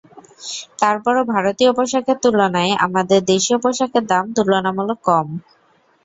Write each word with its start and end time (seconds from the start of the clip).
তার 0.79 0.95
পরও 1.03 1.23
ভারতীয় 1.33 1.71
পোশাকের 1.77 2.17
তুলনায় 2.23 2.73
আমাদের 2.85 3.19
দেশীয় 3.31 3.57
পোশাকের 3.63 4.03
দাম 4.11 4.25
তুলনামূলক 4.35 4.99
কম। 5.07 5.27